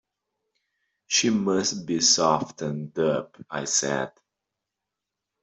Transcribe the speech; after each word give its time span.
"She 1.05 1.29
must 1.29 1.85
be 1.85 1.99
softened 2.01 2.97
up," 2.97 3.37
I 3.51 3.65
said. 3.65 4.11